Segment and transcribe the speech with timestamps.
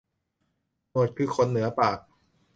[0.89, 1.97] หนวดคือขนเหนือปาก